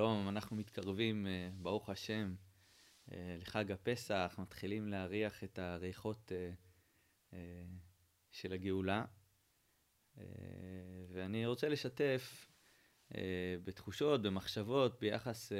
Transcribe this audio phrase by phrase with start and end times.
[0.00, 2.34] שלום, אנחנו מתקרבים, אה, ברוך השם,
[3.12, 6.32] אה, לחג הפסח, מתחילים להריח את הריחות
[7.32, 7.38] אה,
[8.30, 9.04] של הגאולה.
[11.08, 12.52] ואני רוצה לשתף
[13.64, 15.52] בתחושות, במחשבות, ביחס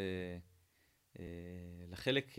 [1.89, 2.37] לחלק,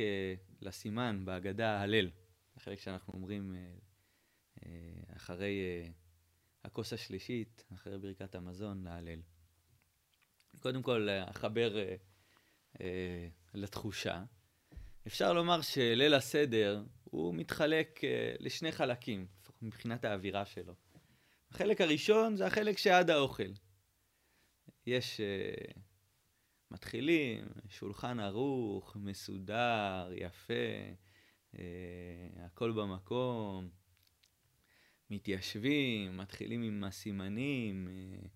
[0.62, 2.10] לסימן בהגדה הלל,
[2.56, 3.56] החלק שאנחנו אומרים
[5.16, 5.92] אחרי
[6.64, 9.22] הכוס השלישית, אחרי ברכת המזון, להלל.
[10.60, 11.96] קודם כל, אחבר אה,
[12.82, 14.24] אה, לתחושה.
[15.08, 19.28] אפשר לומר שליל הסדר הוא מתחלק אה, לשני חלקים,
[19.62, 20.74] מבחינת האווירה שלו.
[21.52, 23.52] החלק הראשון זה החלק שעד האוכל.
[24.86, 25.72] יש אה,
[26.72, 30.54] מתחילים, שולחן ערוך, מסודר, יפה,
[31.58, 33.70] אה, הכל במקום,
[35.10, 38.28] מתיישבים, מתחילים עם הסימנים, אה,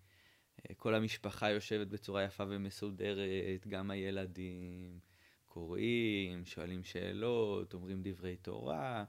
[0.78, 5.00] כל המשפחה יושבת בצורה יפה ומסודרת, גם הילדים
[5.46, 9.06] קוראים, שואלים שאלות, אומרים דברי תורה,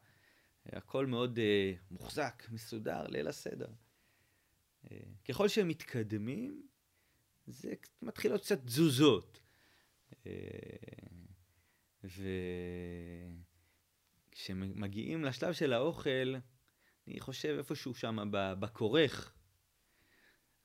[0.73, 1.41] הכל מאוד uh,
[1.91, 3.69] מוחזק, מסודר, ליל הסדר.
[4.85, 4.89] Uh,
[5.29, 6.67] ככל שהם מתקדמים,
[7.47, 9.41] זה מתחיל להיות קצת תזוזות.
[10.11, 10.17] Uh,
[14.33, 16.35] וכשמגיעים לשלב של האוכל,
[17.09, 19.36] אני חושב איפשהו שם בכורך,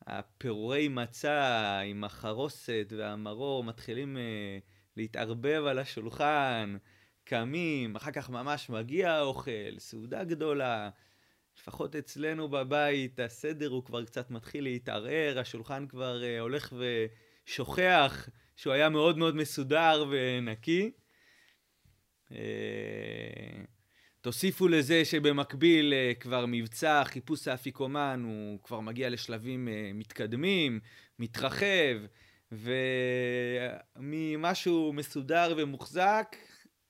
[0.07, 4.19] הפירורי מצה עם החרוסת והמרור מתחילים uh,
[4.97, 6.77] להתערבב על השולחן,
[7.23, 10.89] קמים, אחר כך ממש מגיע האוכל, סעודה גדולה.
[11.58, 16.73] לפחות אצלנו בבית הסדר הוא כבר קצת מתחיל להתערער, השולחן כבר uh, הולך
[17.45, 20.91] ושוכח שהוא היה מאוד מאוד מסודר ונקי.
[22.30, 22.33] Uh,
[24.22, 30.80] תוסיפו לזה שבמקביל אה, כבר מבצע חיפוש האפיקומן הוא כבר מגיע לשלבים אה, מתקדמים,
[31.20, 31.98] מתרחב,
[33.98, 36.36] וממשהו מסודר ומוחזק,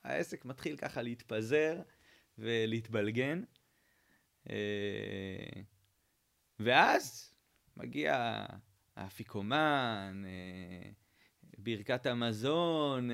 [0.03, 1.81] העסק מתחיל ככה להתפזר
[2.37, 3.43] ולהתבלגן.
[4.49, 5.61] אה,
[6.59, 7.33] ואז
[7.77, 8.45] מגיע
[8.95, 10.23] האפיקומן,
[11.57, 13.09] ברכת המזון,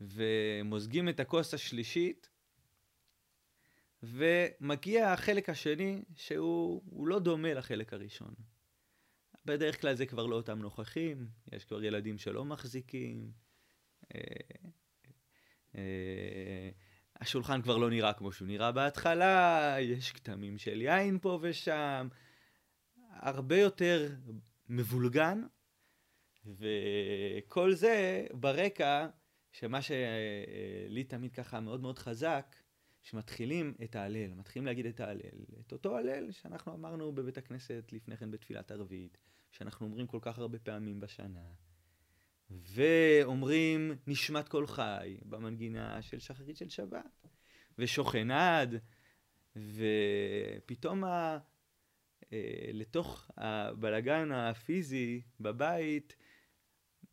[0.00, 2.30] ומוזגים את הכוס השלישית.
[4.02, 8.34] ומגיע החלק השני, שהוא לא דומה לחלק הראשון.
[9.44, 13.32] בדרך כלל זה כבר לא אותם נוכחים, יש כבר ילדים שלא מחזיקים,
[14.14, 14.20] אה,
[15.74, 16.70] אה,
[17.20, 22.08] השולחן כבר לא נראה כמו שהוא נראה בהתחלה, יש כתמים של יין פה ושם,
[23.10, 24.08] הרבה יותר
[24.68, 25.42] מבולגן,
[26.46, 29.08] וכל זה ברקע,
[29.52, 32.56] שמה שלי תמיד ככה מאוד מאוד חזק,
[33.02, 38.16] שמתחילים את ההלל, מתחילים להגיד את ההלל, את אותו הלל שאנחנו אמרנו בבית הכנסת לפני
[38.16, 39.18] כן בתפילת ערבית,
[39.50, 41.44] שאנחנו אומרים כל כך הרבה פעמים בשנה,
[42.50, 47.26] ואומרים נשמת כל חי במנגינה של שחרית של שבת,
[47.78, 48.80] ושוכנד,
[49.56, 51.38] ופתאום ה...
[52.32, 56.16] אה, לתוך הבלגן הפיזי בבית,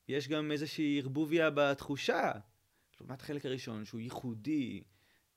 [0.07, 2.31] יש גם איזושהי ערבוביה בתחושה.
[2.99, 4.83] לעומת החלק הראשון, שהוא ייחודי,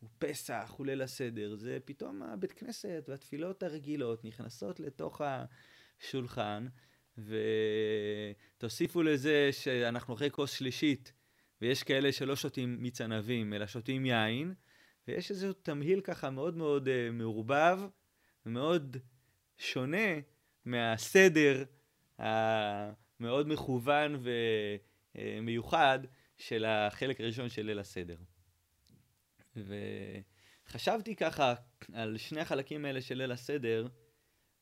[0.00, 5.20] הוא פסח, הוא הסדר, זה פתאום הבית כנסת והתפילות הרגילות נכנסות לתוך
[6.00, 6.66] השולחן,
[8.58, 11.12] ותוסיפו לזה שאנחנו אחרי כוס שלישית,
[11.60, 14.54] ויש כאלה שלא שותים מיץ ענבים, אלא שותים יין,
[15.08, 17.80] ויש איזה תמהיל ככה מאוד מאוד uh, מעורבב,
[18.46, 18.96] ומאוד
[19.58, 20.20] שונה
[20.64, 21.64] מהסדר
[22.18, 24.22] המאוד מכוון
[25.14, 25.98] ומיוחד
[26.36, 28.16] של החלק הראשון של ליל הסדר.
[29.56, 31.54] וחשבתי ככה
[31.92, 33.88] על שני החלקים האלה של ליל הסדר,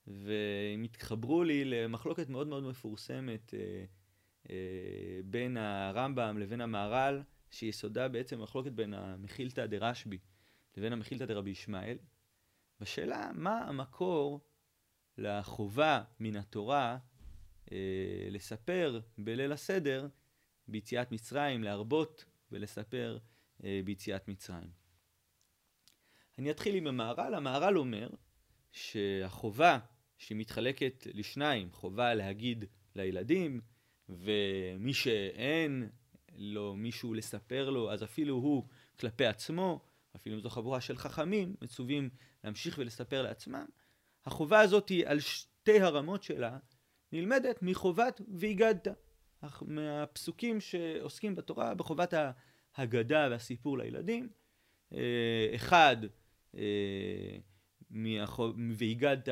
[0.06, 3.84] והם התחברו לי למחלוקת מאוד מאוד מפורסמת אה,
[4.50, 10.18] אה, בין הרמב"ם לבין המהר"ל, שיסודה בעצם מחלוקת בין המחילתא דרשב"י
[10.76, 11.98] לבין המחילתא דרבי ישמעאל,
[12.80, 14.40] בשאלה מה המקור
[15.18, 16.98] לחובה מן התורה
[17.72, 20.08] אה, לספר בליל הסדר
[20.68, 23.18] ביציאת מצרים, להרבות ולספר
[23.64, 24.77] אה, ביציאת מצרים.
[26.38, 27.34] אני אתחיל עם המהר"ל.
[27.34, 28.08] המהר"ל אומר
[28.72, 29.78] שהחובה
[30.18, 32.64] שמתחלקת לשניים, חובה להגיד
[32.94, 33.60] לילדים,
[34.08, 35.88] ומי שאין
[36.36, 38.64] לו מישהו לספר לו, אז אפילו הוא
[39.00, 39.80] כלפי עצמו,
[40.16, 42.10] אפילו אם זו חבורה של חכמים, מצווים
[42.44, 43.66] להמשיך ולספר לעצמם.
[44.26, 46.58] החובה הזאת היא על שתי הרמות שלה,
[47.12, 48.88] נלמדת מחובת והגדת,
[49.62, 52.14] מהפסוקים שעוסקים בתורה בחובת
[52.74, 54.28] ההגדה והסיפור לילדים.
[54.92, 55.96] אה, אחד,
[58.78, 59.28] והגדת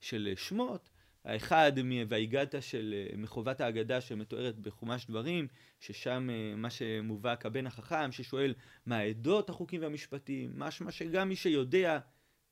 [0.00, 0.90] של שמות,
[1.24, 5.48] האחד מ"ויגעת" של אה, מחובת ההגדה שמתוארת בחומש דברים,
[5.80, 8.54] ששם אה, מה שמובא כבן החכם, ששואל
[8.86, 11.98] מה העדות החוקים והמשפטים, משמע שגם מי שיודע,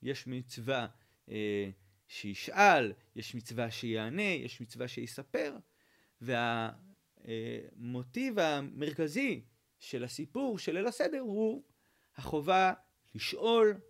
[0.03, 0.87] יש מצווה
[1.31, 1.71] אה,
[2.09, 5.57] שישאל, יש מצווה שיענה, יש מצווה שיספר,
[7.25, 9.45] והמוטיב המרכזי
[9.81, 11.63] של הסיפור של ליל הסדר הוא
[12.17, 12.73] החובה
[13.15, 13.81] לשאול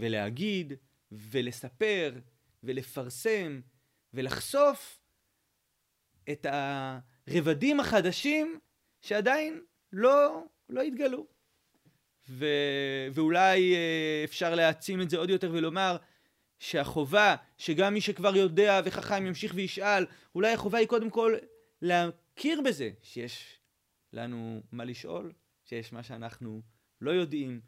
[0.00, 0.72] ולהגיד
[1.12, 2.14] ולספר
[2.62, 3.60] ולפרסם
[4.14, 5.00] ולחשוף
[6.30, 8.58] את הרבדים החדשים
[9.00, 9.62] שעדיין
[9.92, 11.26] לא, לא התגלו.
[12.28, 12.46] ו,
[13.14, 15.96] ואולי אה, אפשר להעצים את זה עוד יותר ולומר
[16.58, 21.34] שהחובה שגם מי שכבר יודע וחכם ימשיך וישאל, אולי החובה היא קודם כל
[21.82, 23.60] להכיר בזה שיש
[24.12, 25.32] לנו מה לשאול,
[25.64, 26.62] שיש מה שאנחנו
[27.00, 27.60] לא יודעים,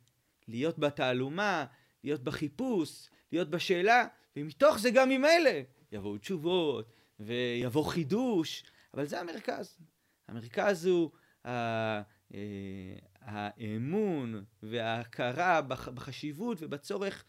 [0.49, 1.67] להיות בתעלומה,
[2.05, 4.07] להיות בחיפוש, להיות בשאלה,
[4.37, 5.51] ומתוך זה גם ממילא
[5.93, 8.65] יבואו תשובות ויבוא חידוש,
[8.95, 9.79] אבל זה המרכז.
[10.29, 11.11] המרכז הוא
[11.47, 12.03] אה,
[13.21, 17.25] האמון וההכרה בחשיבות ובצורך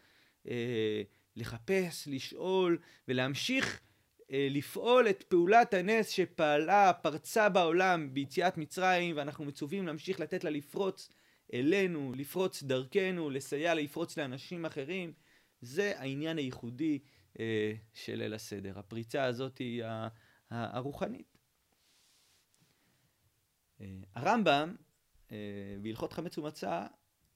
[0.48, 1.02] אה,
[1.36, 2.78] לחפש, לשאול
[3.08, 3.80] ולהמשיך
[4.32, 10.50] אה, לפעול את פעולת הנס שפעלה, פרצה בעולם ביציאת מצרים, ואנחנו מצווים להמשיך לתת לה
[10.50, 11.08] לפרוץ
[11.54, 15.12] אלינו, לפרוץ דרכנו, לסייע לפרוץ לאנשים אחרים.
[15.60, 16.98] זה העניין הייחודי
[17.40, 18.78] אה, של ליל הסדר.
[18.78, 19.84] הפריצה הזאת היא
[20.50, 21.38] הרוחנית.
[23.80, 24.76] אה, הרמב"ם
[25.32, 25.36] אה,
[25.82, 26.86] בהלכות חמץ ומצה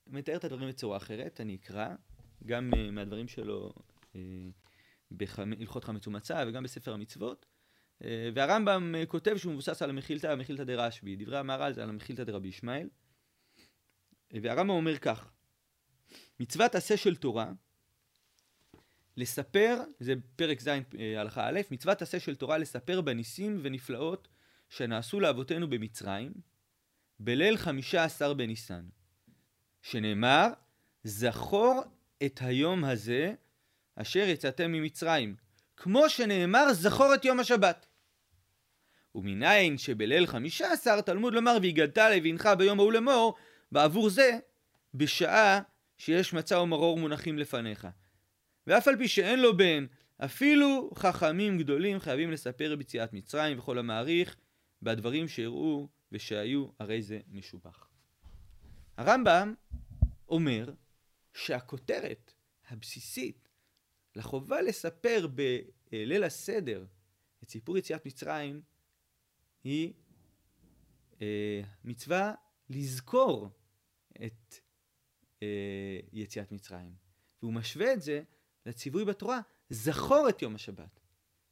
[0.07, 1.89] מתאר את הדברים בצורה אחרת, אני אקרא,
[2.47, 3.73] גם מהדברים שלו
[5.11, 7.47] בהלכות חמץ ומצה וגם בספר המצוות.
[8.35, 12.89] והרמב"ם כותב שהוא מבוסס על המחילתא, המחילתא דרשב"י, דברי המהר"ל זה על המחילתא דרבי ישמעאל.
[14.43, 15.31] והרמב"ם אומר כך:
[16.41, 17.53] מצוות עשה של תורה
[19.17, 20.81] לספר, זה פרק ז' אה,
[21.21, 24.29] הלכה א', מצוות עשה של תורה לספר בניסים ונפלאות
[24.69, 26.33] שנעשו לאבותינו במצרים,
[27.21, 28.85] בליל חמישה עשר בניסן,
[29.83, 30.49] שנאמר,
[31.05, 31.83] זכור
[32.27, 33.35] את היום הזה
[33.97, 35.37] אשר יצאתם ממצרים,
[35.77, 37.87] כמו שנאמר, זכור את יום השבת.
[39.15, 43.35] ומניין שבליל חמישה עשר תלמוד לומר, והגדת לבנך ביום ההוא לאמור,
[43.75, 44.39] בעבור זה,
[44.95, 45.61] בשעה
[45.99, 47.89] שיש מצה ומרור מונחים לפניך.
[48.67, 49.87] ואף על פי שאין לו בן,
[50.17, 54.37] אפילו חכמים גדולים חייבים לספר ביציאת מצרים וכל המעריך
[54.83, 57.89] בדברים שהראו ושהיו, הרי זה משובח.
[58.97, 59.55] הרמב"ם
[60.29, 60.73] אומר
[61.35, 62.33] שהכותרת
[62.69, 63.49] הבסיסית
[64.17, 65.27] לחובה לספר
[65.91, 66.87] בליל הסדר
[67.43, 68.63] את סיפור יציאת מצרים
[69.65, 69.93] היא
[71.23, 72.35] אה, מצווה
[72.71, 73.51] לזכור
[74.25, 74.55] את
[75.43, 76.95] אה, יציאת מצרים.
[77.43, 78.23] והוא משווה את זה
[78.67, 79.41] לציווי בתורה,
[79.71, 81.01] זכור את יום השבת.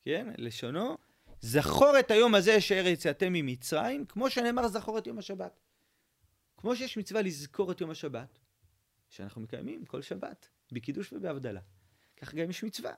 [0.03, 0.27] כן?
[0.39, 0.97] לשונו,
[1.41, 5.61] זכור את היום הזה אשר יצאתם ממצרים, כמו שנאמר זכור את יום השבת.
[6.57, 8.39] כמו שיש מצווה לזכור את יום השבת,
[9.09, 11.61] שאנחנו מקיימים כל שבת, בקידוש ובהבדלה.
[12.17, 12.93] כך גם יש מצווה,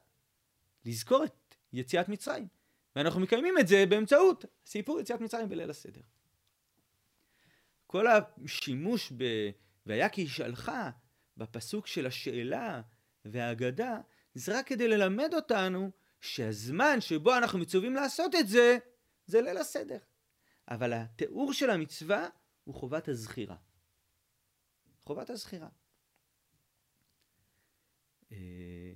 [0.85, 2.49] לזכור את יציאת מצרים.
[2.97, 6.01] ואנחנו מקיימים את זה באמצעות סיפור יציאת מצרים בליל הסדר.
[7.87, 9.13] כל השימוש.
[9.87, 10.73] והיה כי ישאלך
[11.37, 12.83] בפסוק של השאלה
[13.25, 14.01] והאגדה
[14.35, 18.79] זה רק כדי ללמד אותנו שהזמן שבו אנחנו מצווים לעשות את זה,
[19.27, 19.99] זה ליל הסדר.
[20.69, 22.29] אבל התיאור של המצווה
[22.65, 23.57] הוא חובת הזכירה.
[25.05, 25.69] חובת הזכירה.
[28.33, 28.95] אה,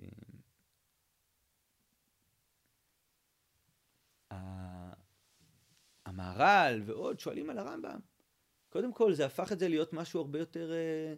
[6.06, 8.00] המהר"ל ועוד שואלים על הרמב"ם.
[8.68, 11.14] קודם כל זה הפך את זה להיות משהו הרבה יותר אה,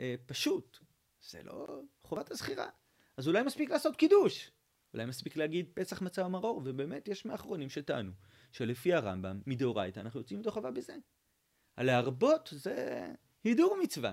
[0.00, 0.78] אה, פשוט.
[1.22, 2.68] זה לא חובת הזכירה.
[3.16, 4.50] אז אולי מספיק לעשות קידוש.
[4.94, 8.12] אולי מספיק להגיד פסח מצה ומרור, ובאמת יש מאחרונים שטענו
[8.52, 10.96] שלפי הרמב"ם, מדאורייתא, אנחנו יוצאים מתוך חובה בזה.
[11.76, 13.06] הלהרבות זה
[13.44, 14.12] הידור מצווה,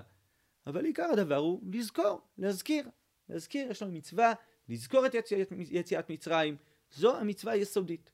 [0.66, 2.88] אבל עיקר הדבר הוא לזכור, להזכיר.
[3.28, 4.32] להזכיר, יש לנו מצווה
[4.68, 6.56] לזכור את יציאת, יציאת מצרים,
[6.90, 8.10] זו המצווה היסודית.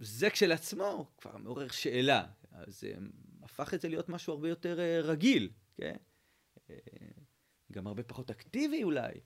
[0.00, 2.94] אה, זה כשלעצמו כבר מעורר שאלה, אז אה,
[3.42, 5.96] הפך את זה להיות משהו הרבה יותר אה, רגיל, כן?
[6.70, 6.76] אה,
[7.72, 9.20] גם הרבה פחות אקטיבי אולי,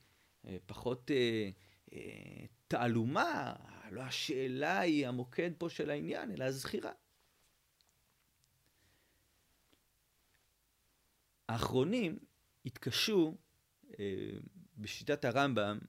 [0.65, 1.11] פחות
[2.67, 3.55] תעלומה,
[3.91, 6.91] לא השאלה היא המוקד פה של העניין, אלא הזכירה.
[11.49, 12.19] האחרונים
[12.65, 13.37] התקשו
[14.77, 15.79] בשיטת הרמב"ם,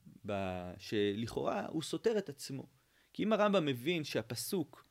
[0.79, 2.67] שלכאורה הוא סותר את עצמו.
[3.15, 4.85] כי אם הרמב"ם מבין שהפסוק,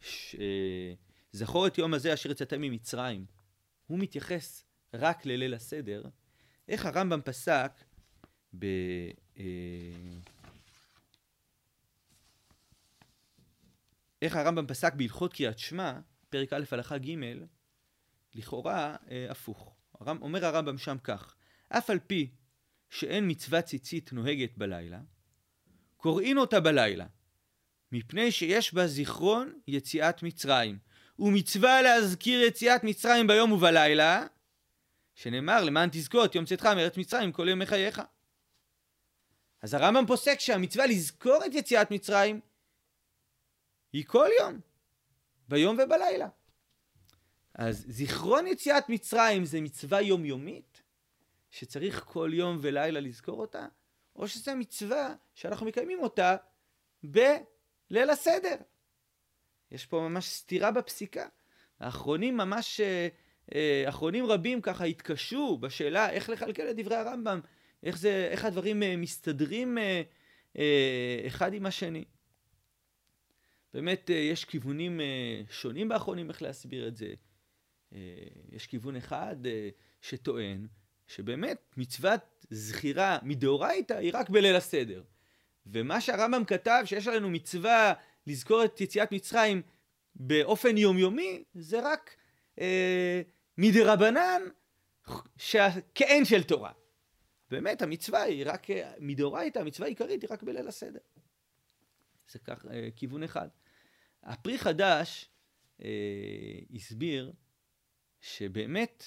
[0.00, 0.36] ש...
[1.32, 3.26] זכור את יום הזה אשר יצאתם ממצרים,
[3.86, 4.64] הוא מתייחס
[4.94, 6.02] רק לליל הסדר,
[6.68, 7.72] איך הרמב"ם פסק
[8.58, 8.66] ב...
[9.38, 9.44] אה,
[14.22, 16.00] איך הרמב"ם פסק בהלכות קריאת שמע,
[16.30, 17.14] פרק א' הלכה ג',
[18.34, 19.74] לכאורה אה, הפוך.
[20.00, 21.34] הרמב, אומר הרמב"ם שם כך,
[21.68, 22.30] אף על פי
[22.90, 25.00] שאין מצווה ציצית נוהגת בלילה,
[25.96, 27.06] קוראין אותה בלילה,
[27.92, 30.78] מפני שיש בה זיכרון יציאת מצרים.
[31.18, 34.26] ומצווה להזכיר יציאת מצרים ביום ובלילה,
[35.14, 38.02] שנאמר למען תזכור את יום צאתך מארץ מצרים כל ימי חייך.
[39.62, 42.40] אז הרמב"ם פוסק שהמצווה לזכור את יציאת מצרים
[43.92, 44.60] היא כל יום,
[45.48, 46.28] ביום ובלילה.
[47.54, 50.82] אז זיכרון יציאת מצרים זה מצווה יומיומית,
[51.50, 53.66] שצריך כל יום ולילה לזכור אותה,
[54.16, 56.36] או שזו מצווה שאנחנו מקיימים אותה
[57.92, 58.56] בליל הסדר.
[59.70, 61.26] יש פה ממש סתירה בפסיקה.
[61.80, 63.08] האחרונים ממש, אה,
[63.54, 67.40] אה, אחרונים רבים ככה התקשו בשאלה איך לכלכל את דברי הרמב"ם,
[67.82, 69.78] איך, זה, איך הדברים אה, מסתדרים
[71.26, 72.04] אחד עם השני.
[73.74, 75.00] באמת יש כיוונים
[75.50, 77.14] שונים באחרונים איך להסביר את זה.
[78.52, 79.36] יש כיוון אחד
[80.00, 80.66] שטוען
[81.06, 85.02] שבאמת מצוות זכירה מדאורייתא היא רק בליל הסדר.
[85.66, 87.92] ומה שהרמב"ם כתב שיש עלינו מצווה
[88.26, 89.62] לזכור את יציאת מצרים
[90.14, 92.16] באופן יומיומי, זה רק
[92.60, 93.22] אה,
[93.58, 94.42] מדרבנן
[95.94, 96.72] כאין של תורה.
[97.50, 101.00] באמת המצווה היא רק, אה, מדאורייתא המצווה העיקרית היא רק בליל הסדר.
[102.30, 103.48] זה כך אה, כיוון אחד.
[104.22, 105.30] הפרי חדש
[105.82, 107.32] אה, הסביר
[108.20, 109.04] שבאמת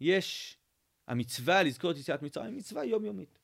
[0.00, 0.58] יש
[1.08, 3.38] המצווה לזכור את יציאת מצרים היא מצווה יומיומית.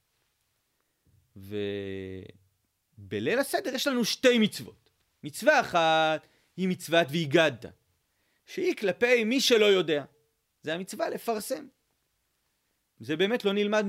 [2.99, 4.91] ובליל הסדר יש לנו שתי מצוות.
[5.23, 6.27] מצווה אחת
[6.57, 7.67] היא מצוות והגדת,
[8.47, 10.05] שהיא כלפי מי שלא יודע.
[10.63, 11.67] זה המצווה לפרסם.
[12.99, 13.85] זה באמת לא נלמד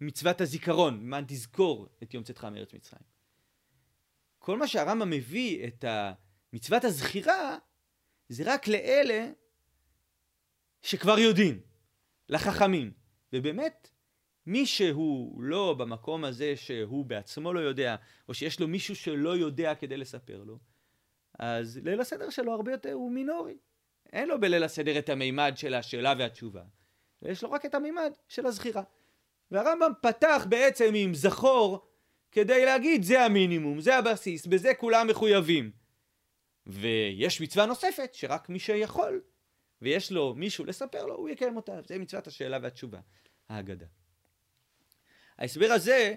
[0.00, 3.02] ממצוות אה, הזיכרון, למען תזכור את יום צאתך מארץ מצרים.
[4.38, 5.84] כל מה שהרמב"ם מביא את
[6.52, 7.58] מצוות הזכירה,
[8.28, 9.30] זה רק לאלה
[10.82, 11.60] שכבר יודעים,
[12.28, 12.92] לחכמים.
[13.32, 13.90] ובאמת,
[14.46, 17.96] מי שהוא לא במקום הזה שהוא בעצמו לא יודע,
[18.28, 20.58] או שיש לו מישהו שלא יודע כדי לספר לו,
[21.38, 23.56] אז ליל הסדר שלו הרבה יותר הוא מינורי.
[24.12, 26.62] אין לו בליל הסדר את המימד של השאלה והתשובה,
[27.22, 28.82] ויש לו רק את המימד של הזכירה.
[29.50, 31.86] והרמב"ם פתח בעצם עם זכור
[32.32, 35.70] כדי להגיד זה המינימום, זה הבסיס, בזה כולם מחויבים.
[36.66, 39.22] ויש מצווה נוספת שרק מי שיכול
[39.82, 41.80] ויש לו מישהו לספר לו, הוא יקיים אותה.
[41.86, 43.00] זה מצוות השאלה והתשובה,
[43.48, 43.86] ההגדה.
[45.38, 46.14] ההסבר הזה,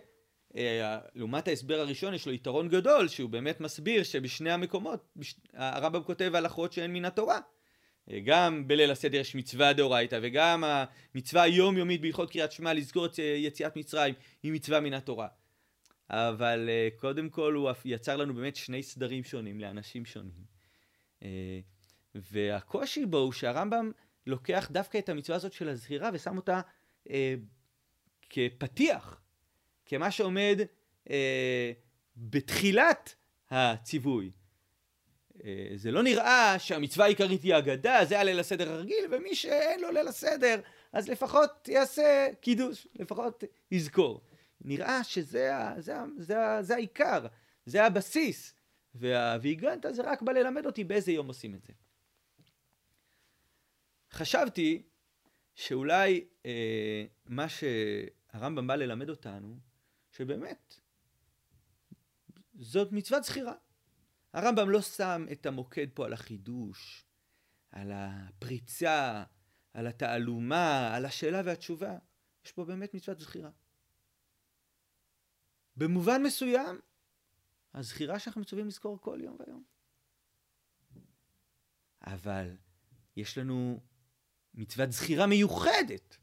[0.57, 5.17] אה, לעומת ההסבר הראשון, יש לו יתרון גדול, שהוא באמת מסביר שבשני המקומות,
[5.53, 7.39] הרמב"ם כותב הלכות שאין מן התורה.
[8.12, 13.19] אה, גם בליל הסדר יש מצווה דאורייתא, וגם המצווה היומיומית בהלכות קריאת שמע לזכור את
[13.19, 15.27] יציאת מצרים היא מצווה מן התורה.
[16.09, 20.57] אבל אה, קודם כל הוא יצר לנו באמת שני סדרים שונים לאנשים שונים.
[22.15, 23.91] והקושי בו הוא שהרמב"ם
[24.27, 26.62] לוקח דווקא את המצווה הזאת של הזכירה ושם אותה
[27.09, 27.36] אה,
[28.29, 29.22] כפתיח,
[29.86, 30.60] כמה שעומד
[31.10, 31.72] אה,
[32.17, 33.15] בתחילת
[33.50, 34.31] הציווי.
[35.43, 39.91] אה, זה לא נראה שהמצווה העיקרית היא אגדה, זה הליל הסדר הרגיל, ומי שאין לו
[39.91, 40.62] ליל הסדר,
[40.93, 44.22] אז לפחות יעשה קידוש, לפחות יזכור.
[44.62, 47.27] נראה שזה זה, זה, זה, העיקר,
[47.65, 48.53] זה הבסיס.
[48.96, 51.74] והוויגנטה זה רק בא ללמד אותי באיזה יום עושים את זה.
[54.12, 54.84] חשבתי
[55.57, 59.59] שאולי אה, מה שהרמב"ם בא ללמד אותנו,
[60.11, 60.79] שבאמת
[62.53, 63.53] זאת מצוות זכירה.
[64.33, 67.05] הרמב"ם לא שם את המוקד פה על החידוש,
[67.71, 69.23] על הפריצה,
[69.73, 71.97] על התעלומה, על השאלה והתשובה.
[72.45, 73.51] יש פה באמת מצוות זכירה.
[75.75, 76.79] במובן מסוים,
[77.73, 79.63] הזכירה שאנחנו מצווים לזכור כל יום ויום.
[82.01, 82.57] אבל
[83.15, 83.79] יש לנו
[84.57, 86.17] מצוות זכירה מיוחדת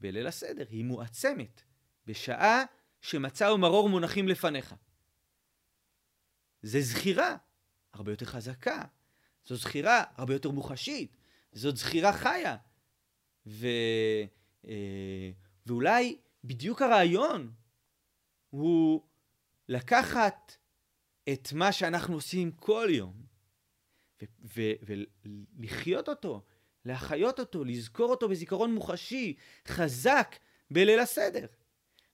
[0.00, 1.62] בליל הסדר, היא מועצמת,
[2.06, 2.64] בשעה
[3.00, 4.74] שמצה ומרור מונחים לפניך.
[6.62, 7.36] זה זכירה
[7.92, 8.84] הרבה יותר חזקה,
[9.46, 11.16] זו זכירה הרבה יותר מוחשית,
[11.52, 12.56] זאת זכירה חיה.
[13.46, 13.66] ו...
[14.66, 15.30] אה,
[15.66, 17.52] ואולי בדיוק הרעיון
[18.50, 19.02] הוא
[19.68, 20.56] לקחת
[21.32, 23.26] את מה שאנחנו עושים כל יום
[25.24, 26.44] ולחיות אותו,
[26.86, 29.34] להחיות אותו, לזכור אותו בזיכרון מוחשי,
[29.68, 30.36] חזק,
[30.70, 31.46] בליל הסדר.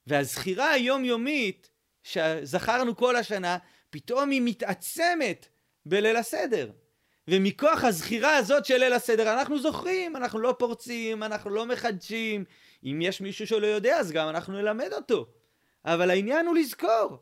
[0.07, 1.69] והזכירה היומיומית
[2.03, 3.57] שזכרנו כל השנה,
[3.89, 5.47] פתאום היא מתעצמת
[5.85, 6.71] בליל הסדר.
[7.27, 12.45] ומכוח הזכירה הזאת של ליל הסדר אנחנו זוכרים, אנחנו לא פורצים, אנחנו לא מחדשים.
[12.83, 15.27] אם יש מישהו שלא יודע, אז גם אנחנו נלמד אותו.
[15.85, 17.17] אבל העניין הוא לזכור.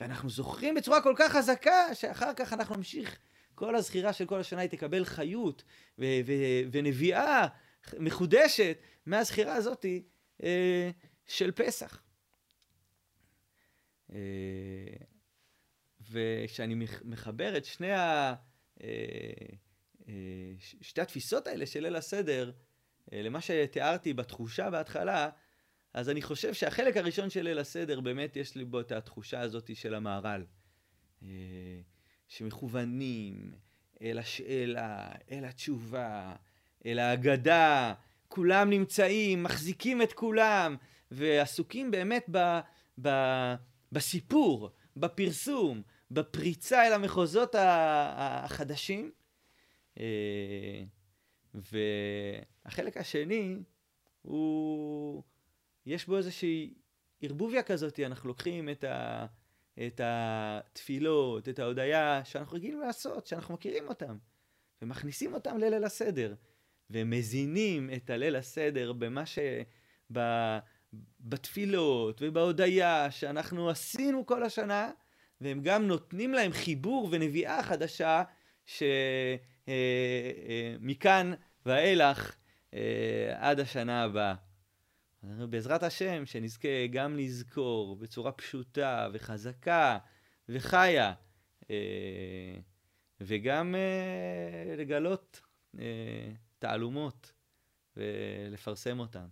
[0.00, 3.18] ואנחנו זוכרים בצורה כל כך חזקה, שאחר כך אנחנו נמשיך.
[3.60, 5.64] כל הזכירה של כל השנה היא תקבל חיות
[5.98, 7.46] ו- ו- ונביאה
[7.98, 9.86] מחודשת מהזכירה הזאת
[10.42, 10.90] אה,
[11.26, 12.02] של פסח.
[14.12, 14.16] אה,
[16.10, 18.34] וכשאני מחבר את שני ה...
[18.82, 18.88] אה,
[20.08, 20.14] אה,
[20.58, 22.52] שתי התפיסות האלה של ליל הסדר,
[23.12, 25.30] אה, למה שתיארתי בתחושה בהתחלה,
[25.94, 29.76] אז אני חושב שהחלק הראשון של ליל הסדר, באמת יש לי בו את התחושה הזאת
[29.76, 30.44] של המהר"ל.
[32.30, 33.52] שמכוונים
[34.02, 36.34] אל השאלה, אל התשובה,
[36.86, 37.94] אל ההגדה,
[38.28, 40.76] כולם נמצאים, מחזיקים את כולם,
[41.10, 42.60] ועסוקים באמת ב,
[43.02, 43.08] ב,
[43.92, 49.10] בסיפור, בפרסום, בפריצה אל המחוזות החדשים.
[50.00, 50.82] אה,
[51.54, 53.56] והחלק השני
[54.22, 55.22] הוא,
[55.86, 56.74] יש בו איזושהי
[57.22, 59.26] ערבוביה כזאת, אנחנו לוקחים את, ה,
[59.86, 64.16] את התפילות, את ההודיה שאנחנו רגילים לעשות, שאנחנו מכירים אותם,
[64.82, 66.34] ומכניסים אותם לליל הסדר,
[66.90, 69.38] ומזינים את הליל הסדר במה ש...
[70.12, 70.18] ב,
[71.20, 74.90] בתפילות ובהודיה שאנחנו עשינו כל השנה,
[75.40, 78.22] והם גם נותנים להם חיבור ונביאה חדשה
[79.66, 81.32] שמכאן
[81.66, 82.36] ואילך
[82.74, 84.34] אה, עד השנה הבאה.
[85.22, 89.98] בעזרת השם, שנזכה גם לזכור בצורה פשוטה וחזקה
[90.48, 91.12] וחיה,
[91.70, 92.56] אה,
[93.20, 95.40] וגם אה, לגלות
[95.78, 97.32] אה, תעלומות
[97.96, 99.26] ולפרסם אותן.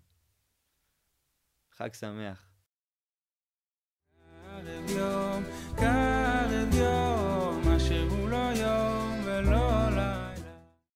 [1.71, 2.49] חג שמח.
[5.77, 7.18] Cada יום.